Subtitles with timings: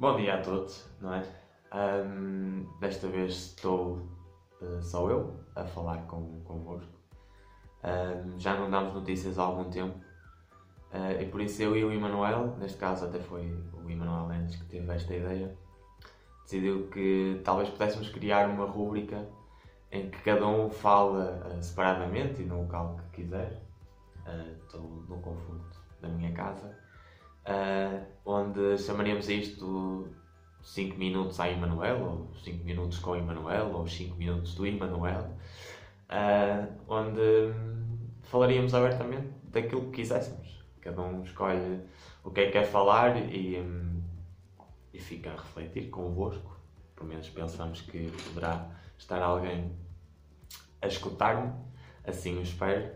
[0.00, 1.22] Bom dia a todos, não é?
[1.70, 4.00] Ahm, desta vez estou
[4.62, 6.90] eh, só eu a falar com, convosco.
[7.82, 9.94] Ahm, já não damos notícias há algum tempo
[10.90, 14.56] eh, e por isso eu e o Emanuel, neste caso até foi o Emanuel Lendes
[14.56, 15.54] que teve esta ideia,
[16.44, 19.28] decidiu que talvez pudéssemos criar uma rúbrica
[19.92, 23.60] em que cada um fala eh, separadamente e no local que quiser.
[24.26, 26.78] Eh, Estou no conforto da minha casa.
[27.46, 30.08] Uh, onde chamaríamos isto
[30.62, 35.36] 5 minutos à Emanuel, ou 5 minutos com Emanuel, ou 5 minutos do Emanuel,
[36.10, 40.62] uh, onde hum, falaríamos abertamente daquilo que quiséssemos.
[40.80, 41.80] Cada um escolhe
[42.22, 44.02] o que é que quer falar e, hum,
[44.92, 46.58] e fica a refletir convosco.
[46.94, 48.68] Pelo menos pensamos que poderá
[49.00, 49.74] estar alguém
[50.82, 51.52] a escutar-me,
[52.04, 52.92] assim o espero.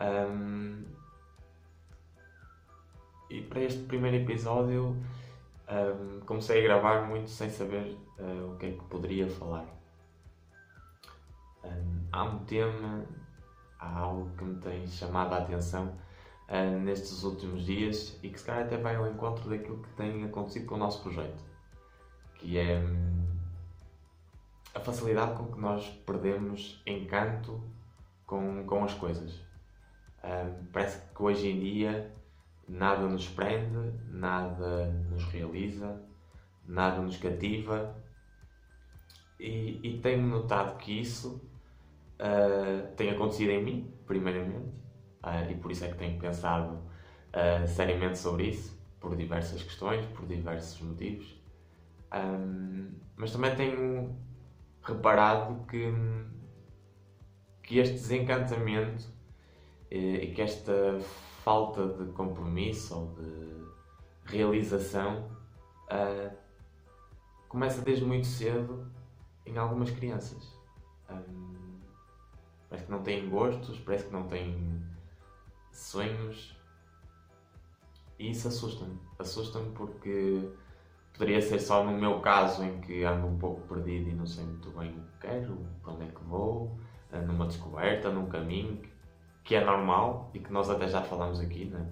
[0.00, 0.84] Um,
[3.28, 4.96] e para este primeiro episódio
[5.68, 9.66] um, comecei a gravar muito sem saber uh, o que é que poderia falar.
[11.64, 13.04] Um, há um tema,
[13.80, 15.96] há algo que me tem chamado a atenção
[16.48, 20.24] uh, nestes últimos dias e que se calhar até vai ao encontro daquilo que tem
[20.24, 21.42] acontecido com o nosso projeto,
[22.36, 22.80] que é
[24.86, 27.60] facilidade com que nós perdemos encanto
[28.24, 29.44] com, com as coisas.
[30.22, 32.12] Um, parece que hoje em dia
[32.68, 36.00] nada nos prende, nada nos realiza,
[36.64, 37.96] nada nos cativa.
[39.38, 41.42] E, e tenho notado que isso
[42.20, 44.68] uh, tem acontecido em mim, primeiramente,
[45.22, 50.06] uh, e por isso é que tenho pensado uh, seriamente sobre isso, por diversas questões,
[50.06, 51.38] por diversos motivos.
[52.14, 54.16] Um, mas também tenho
[54.86, 55.92] reparado que,
[57.62, 59.04] que este desencantamento
[59.90, 60.98] e que esta
[61.42, 63.66] falta de compromisso ou de
[64.24, 65.30] realização
[65.84, 66.36] uh,
[67.48, 68.90] começa desde muito cedo
[69.44, 70.56] em algumas crianças.
[71.08, 71.78] Um,
[72.68, 74.82] parece que não têm gostos, parece que não têm
[75.72, 76.56] sonhos
[78.18, 78.98] e isso assusta-me.
[79.18, 80.50] Assusta-me porque
[81.16, 84.44] poderia ser só no meu caso em que ando um pouco perdido e não sei
[84.44, 86.78] muito bem o que quero, para onde é que vou,
[87.26, 88.80] numa descoberta, num caminho
[89.42, 91.86] que é normal e que nós até já falamos aqui né,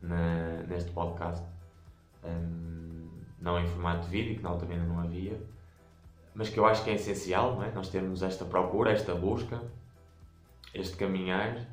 [0.00, 1.44] na, neste podcast,
[2.22, 3.08] um,
[3.40, 5.42] não em formato de vídeo, que na altura ainda não havia,
[6.34, 7.72] mas que eu acho que é essencial não é?
[7.72, 9.60] nós termos esta procura, esta busca,
[10.72, 11.66] este caminhar,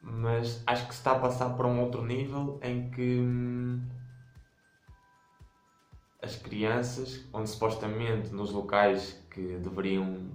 [0.00, 3.82] mas acho que se está a passar para um outro nível em que hum,
[6.24, 10.30] as crianças, onde supostamente nos locais que deveriam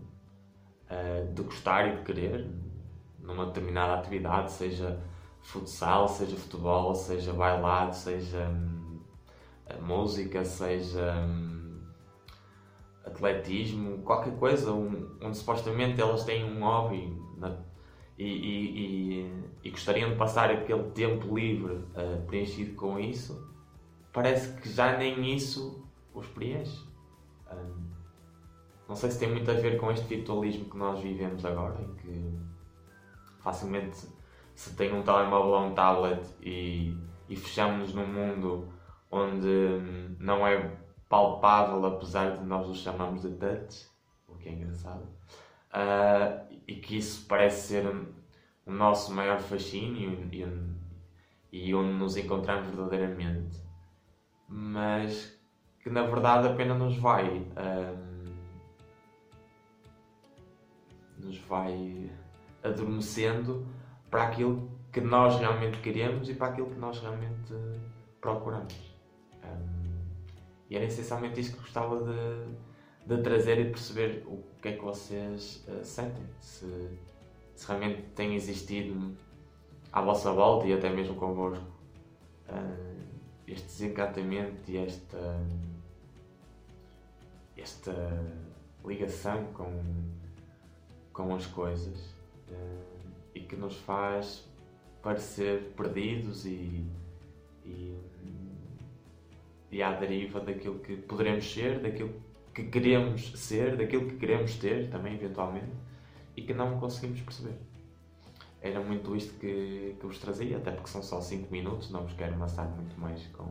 [0.89, 2.47] uh, de gostar e de querer,
[3.19, 5.01] numa determinada atividade, seja
[5.41, 8.99] futsal, seja futebol, seja bailado, seja hum,
[9.81, 11.81] música, seja hum,
[13.05, 17.57] atletismo, qualquer coisa um, onde supostamente elas têm um hobby na,
[18.17, 23.49] e, e, e, e, gostariam de passar aquele tempo livre uh, preenchido com isso,
[24.13, 26.87] parece que já nem isso os preenche.
[27.51, 27.89] Um,
[28.87, 31.93] não sei se tem muito a ver com este virtualismo que nós vivemos agora, em
[31.95, 32.39] que
[33.39, 34.07] facilmente
[34.55, 36.97] se tem um telemóvel ou um tablet e,
[37.29, 38.67] e fechamos-nos num mundo
[39.11, 40.77] onde hum, não é
[41.07, 43.87] palpável, apesar de nós o chamamos de touch,
[44.27, 47.87] o que é engraçado, uh, e que isso parece ser
[48.65, 50.45] o nosso maior fascínio e,
[51.51, 53.57] e, onde nos encontramos verdadeiramente,
[54.49, 55.39] mas
[55.79, 57.29] que na verdade apenas nos vai.
[57.29, 58.09] Um,
[61.19, 62.09] nos vai
[62.63, 63.67] adormecendo
[64.09, 67.53] para aquilo que nós realmente queremos e para aquilo que nós realmente
[68.19, 68.73] procuramos.
[69.43, 69.99] Um,
[70.69, 74.83] e era essencialmente isso que gostava de, de trazer e perceber o que é que
[74.83, 76.23] vocês uh, sentem.
[76.39, 76.65] Se,
[77.55, 79.15] se, realmente tem existido
[79.91, 81.65] à vossa volta e até mesmo convosco
[82.49, 82.99] uh,
[83.51, 85.39] este desencantamento e esta,
[87.57, 88.25] esta
[88.85, 89.83] ligação com,
[91.11, 91.99] com as coisas
[92.49, 92.85] uh,
[93.33, 94.47] e que nos faz
[95.01, 96.85] parecer perdidos e,
[97.65, 97.97] e,
[99.71, 102.13] e à deriva daquilo que poderemos ser, daquilo
[102.53, 105.71] que queremos ser, daquilo que queremos ter também, eventualmente,
[106.35, 107.55] e que não conseguimos perceber.
[108.61, 112.13] Era muito isto que, que vos trazia, até porque são só 5 minutos, não vos
[112.13, 113.47] quero amassar muito mais com,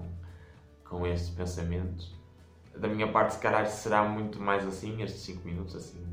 [0.85, 2.15] com estes pensamentos.
[2.77, 6.09] Da minha parte, se calhar será muito mais assim, estes 5 minutos, assim,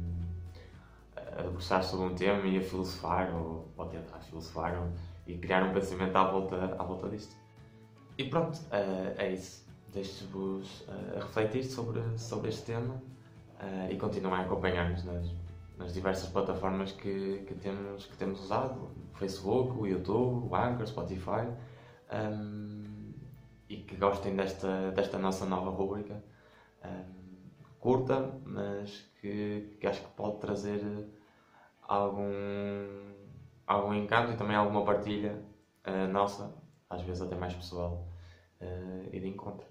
[1.43, 4.89] debruçar sobre um tema e a filosofar, ou, ou tentar filosofar, ou,
[5.27, 7.35] e criar um pensamento à volta, à volta disto.
[8.17, 9.65] E pronto, uh, é isso.
[9.91, 15.29] Deixo-vos uh, refletir sobre, sobre este tema uh, e continuem a acompanhar-nos nas,
[15.77, 20.87] nas diversas plataformas que, que, temos, que temos usado: o Facebook, o YouTube, o Anchor,
[20.87, 21.47] Spotify.
[22.11, 22.95] Um,
[23.67, 26.23] e que gostem desta, desta nossa nova rubrica.
[26.83, 27.25] Um,
[27.79, 31.07] curta, mas que, que acho que pode trazer
[31.81, 32.23] algum,
[33.65, 35.41] algum encanto e também alguma partilha
[35.87, 36.53] uh, nossa,
[36.89, 38.07] às vezes até mais pessoal,
[38.61, 39.65] uh, e de encontro.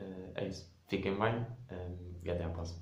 [0.00, 0.72] Uh, é isso.
[0.86, 1.46] Fiquem bem
[2.22, 2.80] e até à próxima.